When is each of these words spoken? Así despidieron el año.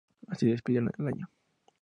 Así 0.27 0.47
despidieron 0.47 0.91
el 0.97 1.07
año. 1.09 1.29